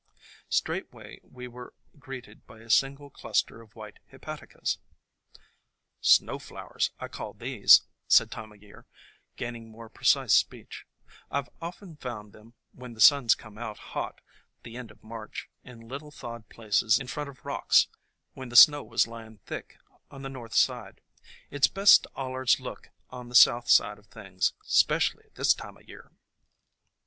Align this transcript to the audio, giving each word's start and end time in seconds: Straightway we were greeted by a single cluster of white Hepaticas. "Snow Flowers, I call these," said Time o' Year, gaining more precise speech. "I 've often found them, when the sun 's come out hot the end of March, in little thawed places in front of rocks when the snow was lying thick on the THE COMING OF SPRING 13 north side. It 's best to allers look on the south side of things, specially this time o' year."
Straightway 0.49 1.19
we 1.21 1.47
were 1.47 1.75
greeted 1.99 2.47
by 2.47 2.61
a 2.61 2.71
single 2.71 3.11
cluster 3.11 3.61
of 3.61 3.75
white 3.75 3.99
Hepaticas. 4.11 4.79
"Snow 6.01 6.39
Flowers, 6.39 6.89
I 6.99 7.07
call 7.07 7.33
these," 7.35 7.83
said 8.07 8.31
Time 8.31 8.51
o' 8.51 8.55
Year, 8.55 8.87
gaining 9.35 9.69
more 9.69 9.89
precise 9.89 10.33
speech. 10.33 10.87
"I 11.29 11.41
've 11.43 11.49
often 11.61 11.97
found 11.97 12.33
them, 12.33 12.55
when 12.71 12.95
the 12.95 12.99
sun 12.99 13.29
's 13.29 13.35
come 13.35 13.59
out 13.59 13.77
hot 13.93 14.21
the 14.63 14.75
end 14.75 14.89
of 14.89 15.03
March, 15.03 15.47
in 15.63 15.87
little 15.87 16.09
thawed 16.09 16.49
places 16.49 16.97
in 16.99 17.05
front 17.05 17.29
of 17.29 17.45
rocks 17.45 17.85
when 18.33 18.49
the 18.49 18.55
snow 18.55 18.81
was 18.83 19.05
lying 19.05 19.37
thick 19.45 19.77
on 20.09 20.23
the 20.23 20.29
THE 20.29 20.33
COMING 20.33 20.45
OF 20.45 20.51
SPRING 20.51 20.51
13 20.51 20.51
north 20.51 20.55
side. 20.95 21.01
It 21.51 21.63
's 21.65 21.67
best 21.67 22.03
to 22.05 22.11
allers 22.17 22.59
look 22.59 22.89
on 23.11 23.29
the 23.29 23.35
south 23.35 23.69
side 23.69 23.99
of 23.99 24.07
things, 24.07 24.53
specially 24.63 25.29
this 25.35 25.53
time 25.53 25.77
o' 25.77 25.81
year." 25.81 26.11